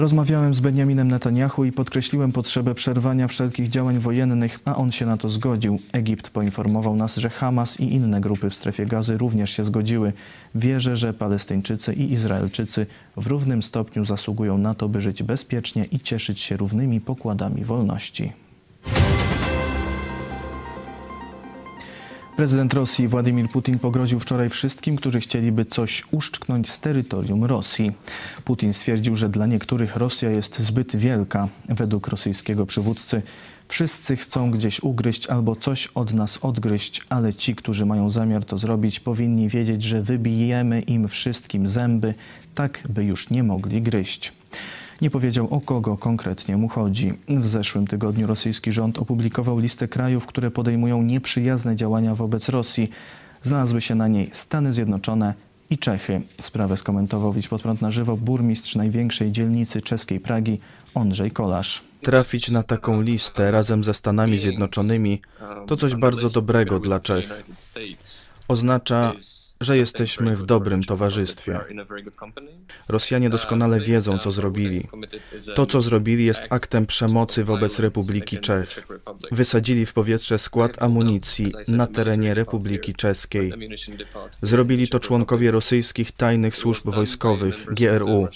Rozmawiałem 0.00 0.54
z 0.54 0.60
Benjaminem 0.60 1.08
Netanyahu 1.08 1.64
i 1.64 1.72
podkreśliłem 1.72 2.32
potrzebę 2.32 2.74
przerwania 2.74 3.28
wszelkich 3.28 3.68
działań 3.68 3.98
wojennych, 3.98 4.58
a 4.64 4.76
on 4.76 4.92
się 4.92 5.06
na 5.06 5.16
to 5.16 5.28
zgodził. 5.28 5.78
Egipt 5.92 6.30
poinformował 6.30 6.96
nas, 6.96 7.16
że 7.16 7.30
Hamas 7.30 7.80
i 7.80 7.94
inne 7.94 8.20
grupy 8.20 8.50
w 8.50 8.54
strefie 8.54 8.86
gazy 8.86 9.18
również 9.18 9.50
się 9.50 9.64
zgodziły. 9.64 10.12
Wierzę, 10.54 10.96
że 10.96 11.14
Palestyńczycy 11.14 11.94
i 11.94 12.12
Izraelczycy 12.12 12.86
w 13.16 13.26
równym 13.26 13.62
stopniu 13.62 14.04
zasługują 14.04 14.58
na 14.58 14.74
to, 14.74 14.88
by 14.88 15.00
żyć 15.00 15.22
bezpiecznie 15.22 15.84
i 15.84 16.00
cieszyć 16.00 16.40
się 16.40 16.56
równymi 16.56 17.00
pokładami 17.00 17.64
wolności. 17.64 18.32
Prezydent 22.40 22.74
Rosji 22.74 23.08
Władimir 23.08 23.48
Putin 23.48 23.78
pogroził 23.78 24.20
wczoraj 24.20 24.50
wszystkim, 24.50 24.96
którzy 24.96 25.20
chcieliby 25.20 25.64
coś 25.64 26.04
uszczknąć 26.10 26.70
z 26.70 26.80
terytorium 26.80 27.44
Rosji. 27.44 27.92
Putin 28.44 28.72
stwierdził, 28.72 29.16
że 29.16 29.28
dla 29.28 29.46
niektórych 29.46 29.96
Rosja 29.96 30.30
jest 30.30 30.58
zbyt 30.58 30.96
wielka. 30.96 31.48
Według 31.68 32.08
rosyjskiego 32.08 32.66
przywódcy 32.66 33.22
wszyscy 33.68 34.16
chcą 34.16 34.50
gdzieś 34.50 34.82
ugryźć 34.82 35.26
albo 35.26 35.56
coś 35.56 35.86
od 35.86 36.12
nas 36.12 36.38
odgryźć, 36.42 37.02
ale 37.08 37.34
ci, 37.34 37.54
którzy 37.54 37.86
mają 37.86 38.10
zamiar 38.10 38.44
to 38.44 38.58
zrobić, 38.58 39.00
powinni 39.00 39.48
wiedzieć, 39.48 39.82
że 39.82 40.02
wybijemy 40.02 40.80
im 40.80 41.08
wszystkim 41.08 41.68
zęby, 41.68 42.14
tak 42.54 42.82
by 42.88 43.04
już 43.04 43.30
nie 43.30 43.42
mogli 43.42 43.82
gryźć. 43.82 44.32
Nie 45.02 45.10
powiedział 45.10 45.48
o 45.54 45.60
kogo 45.60 45.96
konkretnie 45.96 46.56
mu 46.56 46.68
chodzi. 46.68 47.12
W 47.28 47.46
zeszłym 47.46 47.86
tygodniu 47.86 48.26
rosyjski 48.26 48.72
rząd 48.72 48.98
opublikował 48.98 49.58
listę 49.58 49.88
krajów, 49.88 50.26
które 50.26 50.50
podejmują 50.50 51.02
nieprzyjazne 51.02 51.76
działania 51.76 52.14
wobec 52.14 52.48
Rosji. 52.48 52.90
Znalazły 53.42 53.80
się 53.80 53.94
na 53.94 54.08
niej 54.08 54.30
Stany 54.32 54.72
Zjednoczone 54.72 55.34
i 55.70 55.78
Czechy. 55.78 56.22
Sprawę 56.40 56.76
skomentował 56.76 57.32
Widź 57.32 57.48
pod 57.48 57.62
prąd 57.62 57.82
na 57.82 57.90
żywo 57.90 58.16
burmistrz 58.16 58.76
największej 58.76 59.32
dzielnicy 59.32 59.82
czeskiej 59.82 60.20
Pragi 60.20 60.60
Andrzej 60.94 61.30
Kolarz. 61.30 61.82
Trafić 62.02 62.50
na 62.50 62.62
taką 62.62 63.02
listę 63.02 63.50
razem 63.50 63.84
ze 63.84 63.94
Stanami 63.94 64.38
Zjednoczonymi 64.38 65.20
to 65.66 65.76
coś 65.76 65.94
bardzo 65.94 66.28
dobrego 66.28 66.78
dla 66.78 67.00
Czech. 67.00 67.42
Oznacza, 68.48 69.12
że 69.60 69.78
jesteśmy 69.78 70.36
w 70.36 70.46
dobrym 70.46 70.84
towarzystwie. 70.84 71.60
Rosjanie 72.88 73.30
doskonale 73.30 73.80
wiedzą, 73.80 74.18
co 74.18 74.30
zrobili. 74.30 74.88
To, 75.54 75.66
co 75.66 75.80
zrobili, 75.80 76.24
jest 76.24 76.42
aktem 76.50 76.86
przemocy 76.86 77.44
wobec 77.44 77.78
Republiki 77.78 78.38
Czech. 78.38 78.86
Wysadzili 79.32 79.86
w 79.86 79.92
powietrze 79.92 80.38
skład 80.38 80.82
amunicji 80.82 81.52
na 81.68 81.86
terenie 81.86 82.34
Republiki 82.34 82.94
Czeskiej. 82.94 83.52
Zrobili 84.42 84.88
to 84.88 85.00
członkowie 85.00 85.50
rosyjskich 85.50 86.12
tajnych 86.12 86.56
służb 86.56 86.90
wojskowych 86.90 87.66
GRU. 87.74 88.28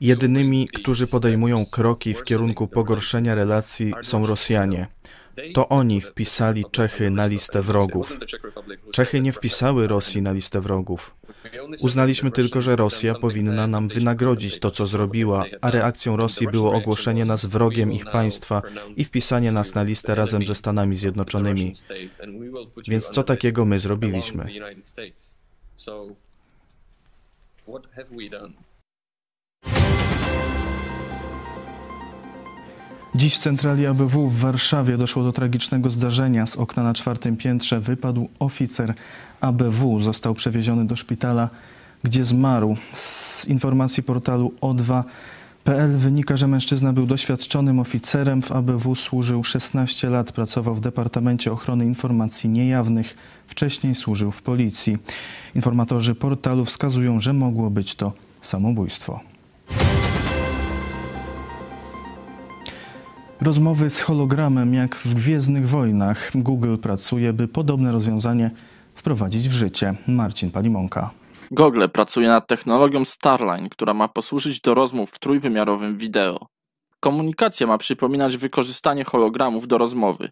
Jedynymi, 0.00 0.68
którzy 0.68 1.06
podejmują 1.06 1.64
kroki 1.72 2.14
w 2.14 2.24
kierunku 2.24 2.66
pogorszenia 2.66 3.34
relacji, 3.34 3.94
są 4.02 4.26
Rosjanie. 4.26 4.86
To 5.54 5.68
oni 5.68 6.00
wpisali 6.00 6.64
Czechy 6.70 7.10
na 7.10 7.26
listę 7.26 7.62
wrogów. 7.62 8.18
Czechy 8.92 9.20
nie 9.20 9.32
wpisały 9.32 9.86
Rosji 9.86 10.22
na 10.22 10.32
listę 10.32 10.60
wrogów. 10.60 11.14
Uznaliśmy 11.80 12.30
tylko, 12.30 12.62
że 12.62 12.76
Rosja 12.76 13.14
powinna 13.14 13.66
nam 13.66 13.88
wynagrodzić 13.88 14.58
to, 14.58 14.70
co 14.70 14.86
zrobiła, 14.86 15.44
a 15.60 15.70
reakcją 15.70 16.16
Rosji 16.16 16.48
było 16.48 16.74
ogłoszenie 16.74 17.24
nas 17.24 17.46
wrogiem 17.46 17.92
ich 17.92 18.04
państwa 18.04 18.62
i 18.96 19.04
wpisanie 19.04 19.52
nas 19.52 19.74
na 19.74 19.82
listę 19.82 20.14
razem 20.14 20.46
ze 20.46 20.54
Stanami 20.54 20.96
Zjednoczonymi. 20.96 21.72
Więc 22.88 23.08
co 23.08 23.22
takiego 23.22 23.64
my 23.64 23.78
zrobiliśmy? 23.78 24.46
Dziś 33.14 33.34
w 33.34 33.38
centrali 33.38 33.86
ABW 33.86 34.28
w 34.28 34.38
Warszawie 34.38 34.96
doszło 34.96 35.24
do 35.24 35.32
tragicznego 35.32 35.90
zdarzenia. 35.90 36.46
Z 36.46 36.56
okna 36.56 36.82
na 36.82 36.94
czwartym 36.94 37.36
piętrze 37.36 37.80
wypadł 37.80 38.28
oficer 38.38 38.94
ABW. 39.40 40.00
Został 40.00 40.34
przewieziony 40.34 40.86
do 40.86 40.96
szpitala, 40.96 41.50
gdzie 42.02 42.24
zmarł. 42.24 42.76
Z 42.92 43.46
informacji 43.46 44.02
portalu 44.02 44.54
O2.pl 44.60 45.98
wynika, 45.98 46.36
że 46.36 46.48
mężczyzna 46.48 46.92
był 46.92 47.06
doświadczonym 47.06 47.80
oficerem. 47.80 48.42
W 48.42 48.52
ABW 48.52 48.94
służył 48.94 49.44
16 49.44 50.10
lat. 50.10 50.32
Pracował 50.32 50.74
w 50.74 50.80
Departamencie 50.80 51.52
Ochrony 51.52 51.86
Informacji 51.86 52.50
Niejawnych. 52.50 53.16
Wcześniej 53.46 53.94
służył 53.94 54.32
w 54.32 54.42
policji. 54.42 54.96
Informatorzy 55.54 56.14
portalu 56.14 56.64
wskazują, 56.64 57.20
że 57.20 57.32
mogło 57.32 57.70
być 57.70 57.94
to 57.94 58.12
samobójstwo. 58.40 59.20
Rozmowy 63.40 63.90
z 63.90 64.00
hologramem 64.00 64.74
jak 64.74 64.96
w 64.96 65.14
Gwiezdnych 65.14 65.68
Wojnach. 65.68 66.30
Google 66.34 66.76
pracuje, 66.76 67.32
by 67.32 67.48
podobne 67.48 67.92
rozwiązanie 67.92 68.50
wprowadzić 68.94 69.48
w 69.48 69.52
życie. 69.52 69.94
Marcin 70.08 70.50
Palimonka. 70.50 71.10
Google 71.50 71.88
pracuje 71.92 72.28
nad 72.28 72.46
technologią 72.46 73.04
Starline, 73.04 73.68
która 73.68 73.94
ma 73.94 74.08
posłużyć 74.08 74.60
do 74.60 74.74
rozmów 74.74 75.10
w 75.10 75.18
trójwymiarowym 75.18 75.96
wideo. 75.96 76.46
Komunikacja 77.00 77.66
ma 77.66 77.78
przypominać 77.78 78.36
wykorzystanie 78.36 79.04
hologramów 79.04 79.68
do 79.68 79.78
rozmowy. 79.78 80.30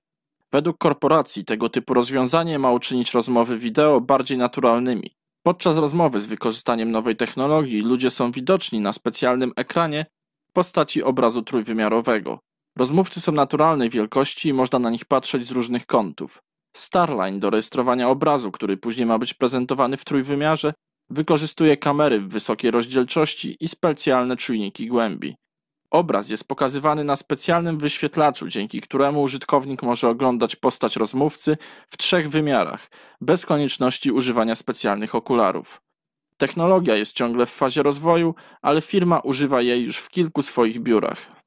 Według 0.52 0.78
korporacji 0.78 1.44
tego 1.44 1.68
typu 1.68 1.94
rozwiązanie 1.94 2.58
ma 2.58 2.70
uczynić 2.70 3.12
rozmowy 3.12 3.58
wideo 3.58 4.00
bardziej 4.00 4.38
naturalnymi. 4.38 5.10
Podczas 5.42 5.76
rozmowy 5.76 6.20
z 6.20 6.26
wykorzystaniem 6.26 6.90
nowej 6.90 7.16
technologii 7.16 7.80
ludzie 7.80 8.10
są 8.10 8.30
widoczni 8.30 8.80
na 8.80 8.92
specjalnym 8.92 9.52
ekranie 9.56 10.06
w 10.48 10.52
postaci 10.52 11.02
obrazu 11.02 11.42
trójwymiarowego. 11.42 12.38
Rozmówcy 12.76 13.20
są 13.20 13.32
naturalnej 13.32 13.90
wielkości 13.90 14.48
i 14.48 14.52
można 14.52 14.78
na 14.78 14.90
nich 14.90 15.04
patrzeć 15.04 15.46
z 15.46 15.50
różnych 15.50 15.86
kątów. 15.86 16.42
Starline 16.76 17.38
do 17.38 17.50
rejestrowania 17.50 18.08
obrazu, 18.08 18.52
który 18.52 18.76
później 18.76 19.06
ma 19.06 19.18
być 19.18 19.34
prezentowany 19.34 19.96
w 19.96 20.04
trójwymiarze, 20.04 20.74
wykorzystuje 21.10 21.76
kamery 21.76 22.20
w 22.20 22.28
wysokiej 22.28 22.70
rozdzielczości 22.70 23.56
i 23.60 23.68
specjalne 23.68 24.36
czujniki 24.36 24.86
głębi. 24.86 25.36
Obraz 25.90 26.30
jest 26.30 26.48
pokazywany 26.48 27.04
na 27.04 27.16
specjalnym 27.16 27.78
wyświetlaczu, 27.78 28.48
dzięki 28.48 28.80
któremu 28.80 29.22
użytkownik 29.22 29.82
może 29.82 30.08
oglądać 30.08 30.56
postać 30.56 30.96
rozmówcy 30.96 31.56
w 31.90 31.96
trzech 31.96 32.30
wymiarach, 32.30 32.90
bez 33.20 33.46
konieczności 33.46 34.12
używania 34.12 34.54
specjalnych 34.54 35.14
okularów. 35.14 35.80
Technologia 36.36 36.96
jest 36.96 37.12
ciągle 37.12 37.46
w 37.46 37.50
fazie 37.50 37.82
rozwoju, 37.82 38.34
ale 38.62 38.80
firma 38.80 39.20
używa 39.20 39.62
jej 39.62 39.82
już 39.82 39.98
w 39.98 40.08
kilku 40.08 40.42
swoich 40.42 40.80
biurach. 40.80 41.45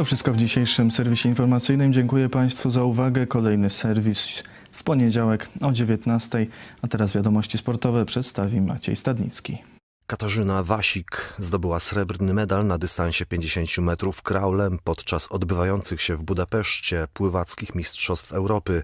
To 0.00 0.04
wszystko 0.04 0.32
w 0.32 0.36
dzisiejszym 0.36 0.90
serwisie 0.90 1.28
informacyjnym. 1.28 1.92
Dziękuję 1.92 2.28
Państwu 2.28 2.70
za 2.70 2.84
uwagę. 2.84 3.26
Kolejny 3.26 3.70
serwis 3.70 4.42
w 4.72 4.82
poniedziałek 4.82 5.48
o 5.60 5.72
19. 5.72 6.46
A 6.82 6.88
teraz 6.88 7.12
wiadomości 7.12 7.58
sportowe 7.58 8.04
przedstawi 8.04 8.60
Maciej 8.60 8.96
Stadnicki. 8.96 9.58
Katarzyna 10.06 10.62
Wasik 10.62 11.34
zdobyła 11.38 11.80
srebrny 11.80 12.34
medal 12.34 12.66
na 12.66 12.78
dystansie 12.78 13.26
50 13.26 13.78
metrów 13.78 14.22
kraulem 14.22 14.78
podczas 14.84 15.28
odbywających 15.32 16.02
się 16.02 16.16
w 16.16 16.22
Budapeszcie 16.22 17.06
pływackich 17.12 17.74
Mistrzostw 17.74 18.32
Europy. 18.32 18.82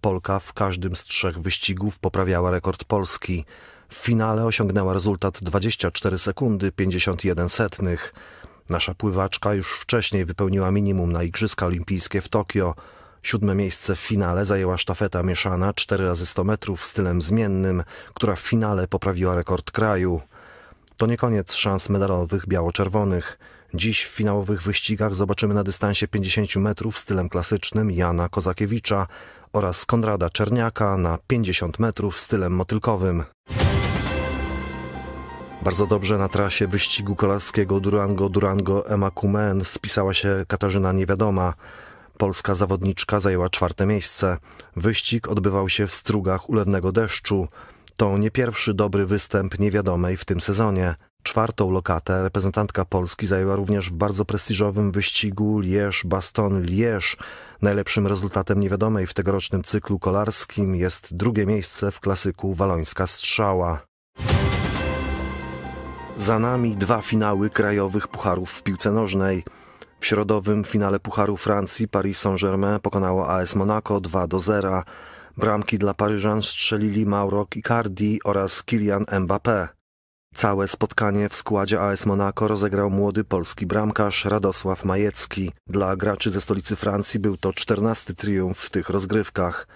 Polka 0.00 0.38
w 0.38 0.52
każdym 0.52 0.96
z 0.96 1.04
trzech 1.04 1.38
wyścigów 1.38 1.98
poprawiała 1.98 2.50
rekord 2.50 2.84
Polski. 2.84 3.44
W 3.88 3.94
finale 3.94 4.44
osiągnęła 4.44 4.92
rezultat 4.92 5.38
24 5.42 6.18
sekundy 6.18 6.72
51 6.72 7.48
setnych. 7.48 8.14
Nasza 8.68 8.94
pływaczka 8.94 9.54
już 9.54 9.72
wcześniej 9.72 10.24
wypełniła 10.24 10.70
minimum 10.70 11.12
na 11.12 11.22
Igrzyska 11.22 11.66
Olimpijskie 11.66 12.20
w 12.20 12.28
Tokio. 12.28 12.74
Siódme 13.22 13.54
miejsce 13.54 13.96
w 13.96 14.00
finale 14.00 14.44
zajęła 14.44 14.78
sztafeta 14.78 15.22
mieszana 15.22 15.74
4 15.74 16.04
razy 16.06 16.26
100 16.26 16.44
metrów 16.44 16.86
stylem 16.86 17.22
zmiennym, 17.22 17.82
która 18.14 18.36
w 18.36 18.40
finale 18.40 18.88
poprawiła 18.88 19.34
rekord 19.34 19.70
kraju. 19.70 20.20
To 20.96 21.06
nie 21.06 21.16
koniec 21.16 21.54
szans 21.54 21.88
medalowych 21.88 22.48
biało-czerwonych. 22.48 23.38
Dziś 23.74 24.04
w 24.04 24.08
finałowych 24.08 24.62
wyścigach 24.62 25.14
zobaczymy 25.14 25.54
na 25.54 25.64
dystansie 25.64 26.08
50 26.08 26.56
metrów 26.56 26.98
stylem 26.98 27.28
klasycznym 27.28 27.90
Jana 27.90 28.28
Kozakiewicza 28.28 29.06
oraz 29.52 29.86
Konrada 29.86 30.30
Czerniaka 30.30 30.96
na 30.96 31.18
50 31.26 31.78
metrów 31.78 32.20
stylem 32.20 32.52
motylkowym. 32.52 33.24
Bardzo 35.66 35.86
dobrze 35.86 36.18
na 36.18 36.28
trasie 36.28 36.68
wyścigu 36.68 37.16
kolarskiego 37.16 37.80
Durango-Durango 37.80 38.86
Emma 38.88 39.10
Kumen 39.10 39.64
spisała 39.64 40.14
się 40.14 40.44
Katarzyna 40.48 40.92
Niewiadoma. 40.92 41.54
Polska 42.18 42.54
zawodniczka 42.54 43.20
zajęła 43.20 43.50
czwarte 43.50 43.86
miejsce. 43.86 44.38
Wyścig 44.76 45.28
odbywał 45.28 45.68
się 45.68 45.86
w 45.86 45.94
strugach 45.94 46.50
ulewnego 46.50 46.92
deszczu. 46.92 47.48
To 47.96 48.18
nie 48.18 48.30
pierwszy 48.30 48.74
dobry 48.74 49.06
występ 49.06 49.58
niewiadomej 49.58 50.16
w 50.16 50.24
tym 50.24 50.40
sezonie. 50.40 50.94
Czwartą 51.22 51.70
lokatę 51.70 52.22
reprezentantka 52.22 52.84
Polski 52.84 53.26
zajęła 53.26 53.56
również 53.56 53.90
w 53.90 53.96
bardzo 53.96 54.24
prestiżowym 54.24 54.92
wyścigu 54.92 55.60
Lierz-Baston-Lierz. 55.60 57.16
Najlepszym 57.62 58.06
rezultatem 58.06 58.60
niewiadomej 58.60 59.06
w 59.06 59.14
tegorocznym 59.14 59.62
cyklu 59.62 59.98
kolarskim 59.98 60.76
jest 60.76 61.16
drugie 61.16 61.46
miejsce 61.46 61.90
w 61.90 62.00
klasyku 62.00 62.54
Walońska 62.54 63.06
Strzała. 63.06 63.85
Za 66.18 66.38
nami 66.38 66.76
dwa 66.76 67.02
finały 67.02 67.50
krajowych 67.50 68.08
pucharów 68.08 68.50
w 68.50 68.62
piłce 68.62 68.92
nożnej. 68.92 69.44
W 70.00 70.06
środowym 70.06 70.64
finale 70.64 71.00
Pucharu 71.00 71.36
Francji 71.36 71.88
Paris 71.88 72.18
Saint-Germain 72.18 72.80
pokonało 72.80 73.30
AS 73.30 73.56
Monaco 73.56 74.00
2 74.00 74.26
do 74.26 74.40
0. 74.40 74.82
Bramki 75.36 75.78
dla 75.78 75.94
Paryżan 75.94 76.42
strzelili 76.42 77.06
Mauro 77.06 77.46
Icardi 77.56 78.20
oraz 78.24 78.62
Kylian 78.62 79.04
Mbappé. 79.04 79.68
Całe 80.34 80.68
spotkanie 80.68 81.28
w 81.28 81.36
składzie 81.36 81.80
AS 81.80 82.06
Monaco 82.06 82.48
rozegrał 82.48 82.90
młody 82.90 83.24
polski 83.24 83.66
bramkarz 83.66 84.24
Radosław 84.24 84.84
Majecki. 84.84 85.52
Dla 85.66 85.96
graczy 85.96 86.30
ze 86.30 86.40
stolicy 86.40 86.76
Francji 86.76 87.20
był 87.20 87.36
to 87.36 87.52
czternasty 87.52 88.14
triumf 88.14 88.58
w 88.58 88.70
tych 88.70 88.88
rozgrywkach. 88.88 89.66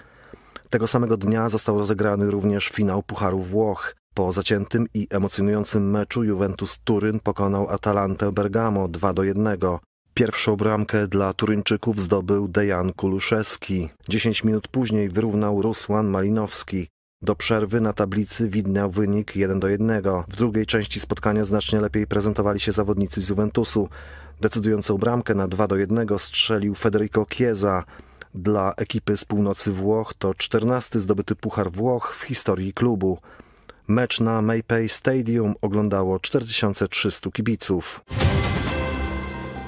Tego 0.70 0.87
samego 0.87 1.16
dnia 1.16 1.49
został 1.49 1.78
rozegrany 1.78 2.30
również 2.30 2.68
finał 2.68 3.02
Pucharu 3.02 3.42
Włoch. 3.42 4.00
Po 4.20 4.32
zaciętym 4.32 4.86
i 4.94 5.06
emocjonującym 5.10 5.90
meczu 5.90 6.24
Juventus 6.24 6.78
Turyn 6.84 7.20
pokonał 7.20 7.68
Atalantę 7.68 8.32
Bergamo 8.32 8.88
2 8.88 9.12
do 9.12 9.24
1. 9.24 9.58
Pierwszą 10.14 10.56
bramkę 10.56 11.08
dla 11.08 11.32
Turyńczyków 11.32 12.00
zdobył 12.00 12.48
Dejan 12.48 12.92
Kuluszewski. 12.92 13.88
10 14.08 14.44
minut 14.44 14.68
później 14.68 15.08
wyrównał 15.08 15.62
Rusłan 15.62 16.08
Malinowski. 16.08 16.86
Do 17.23 17.36
przerwy 17.36 17.80
na 17.80 17.92
tablicy 17.92 18.49
widniał 18.49 18.90
wynik 18.90 19.36
1 19.36 19.60
do 19.60 19.68
1. 19.68 20.02
W 20.28 20.36
drugiej 20.36 20.66
części 20.66 21.00
spotkania 21.00 21.45
znacznie 21.45 21.80
lepiej 21.80 22.06
prezentowali 22.06 22.60
się 22.60 22.73
zawodnicy 22.73 23.21
z 23.21 23.28
Juventusu. 23.28 23.88
Decydującą 24.40 24.99
bramkę 24.99 25.34
na 25.34 25.49
2 25.49 25.66
do 25.66 25.76
1 25.76 26.06
strzelił 26.18 26.75
Federico 26.75 27.26
Chiesa. 27.32 27.84
Dla 28.34 28.73
ekipy 28.76 29.16
z 29.16 29.25
północy 29.25 29.73
Włoch 29.73 30.14
to 30.18 30.34
14 30.34 31.00
zdobyty 31.00 31.36
Puchar 31.36 31.73
Włoch 31.73 32.16
w 32.18 32.23
historii 32.23 32.73
klubu. 32.73 33.18
Mecz 33.90 34.20
na 34.20 34.42
Maypay 34.42 34.88
Stadium 34.88 35.54
oglądało 35.60 36.20
4300 36.20 37.30
kibiców. 37.30 38.00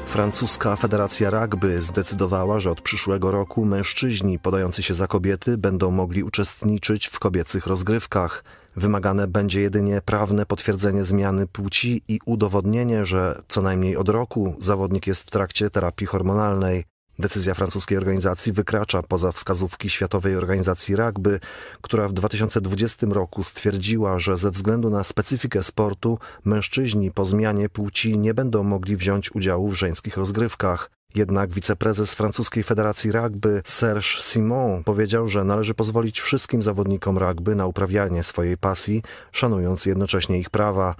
Francuska 0.06 0.76
Federacja 0.76 1.30
Rugby 1.30 1.82
zdecydowała, 1.82 2.60
że 2.60 2.70
od 2.70 2.80
przyszłego 2.80 3.30
roku 3.30 3.64
mężczyźni 3.64 4.38
podający 4.38 4.82
się 4.82 4.94
za 4.94 5.06
kobiety 5.06 5.58
będą 5.58 5.90
mogli 5.90 6.22
uczestniczyć 6.22 7.06
w 7.06 7.18
kobiecych 7.18 7.66
rozgrywkach. 7.66 8.44
Wymagane 8.76 9.26
będzie 9.26 9.60
jedynie 9.60 10.02
prawne 10.04 10.46
potwierdzenie 10.46 11.04
zmiany 11.04 11.46
płci 11.46 12.02
i 12.08 12.20
udowodnienie, 12.26 13.06
że 13.06 13.42
co 13.48 13.62
najmniej 13.62 13.96
od 13.96 14.08
roku 14.08 14.54
zawodnik 14.58 15.06
jest 15.06 15.22
w 15.22 15.30
trakcie 15.30 15.70
terapii 15.70 16.06
hormonalnej. 16.06 16.91
Decyzja 17.18 17.54
francuskiej 17.54 17.98
organizacji 17.98 18.52
wykracza 18.52 19.02
poza 19.02 19.32
wskazówki 19.32 19.90
Światowej 19.90 20.36
Organizacji 20.36 20.96
Rugby, 20.96 21.40
która 21.80 22.08
w 22.08 22.12
2020 22.12 23.06
roku 23.10 23.44
stwierdziła, 23.44 24.18
że 24.18 24.36
ze 24.36 24.50
względu 24.50 24.90
na 24.90 25.04
specyfikę 25.04 25.62
sportu 25.62 26.18
mężczyźni 26.44 27.10
po 27.10 27.26
zmianie 27.26 27.68
płci 27.68 28.18
nie 28.18 28.34
będą 28.34 28.62
mogli 28.62 28.96
wziąć 28.96 29.34
udziału 29.34 29.68
w 29.68 29.74
żeńskich 29.74 30.16
rozgrywkach. 30.16 30.90
Jednak 31.14 31.52
wiceprezes 31.54 32.14
francuskiej 32.14 32.62
Federacji 32.62 33.12
Rugby 33.12 33.62
Serge 33.64 34.20
Simon 34.20 34.84
powiedział, 34.84 35.28
że 35.28 35.44
należy 35.44 35.74
pozwolić 35.74 36.20
wszystkim 36.20 36.62
zawodnikom 36.62 37.18
rugby 37.18 37.54
na 37.54 37.66
uprawianie 37.66 38.22
swojej 38.22 38.56
pasji, 38.58 39.02
szanując 39.32 39.86
jednocześnie 39.86 40.38
ich 40.38 40.50
prawa. 40.50 40.94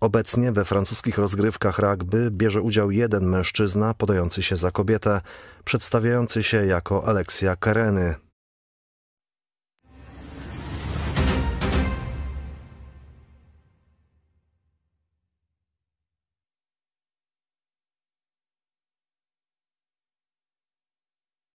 Obecnie 0.00 0.52
we 0.52 0.64
francuskich 0.64 1.18
rozgrywkach 1.18 1.78
rugby 1.78 2.30
bierze 2.30 2.62
udział 2.62 2.90
jeden 2.90 3.26
mężczyzna 3.26 3.94
podający 3.94 4.42
się 4.42 4.56
za 4.56 4.70
kobietę, 4.70 5.20
przedstawiający 5.64 6.42
się 6.42 6.66
jako 6.66 7.04
Alexia 7.04 7.56
Kareny. 7.56 8.29